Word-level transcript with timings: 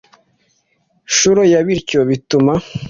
nshuro 1.09 1.41
ya 1.51 1.59
Bityo 1.65 1.99
bituma 2.09 2.53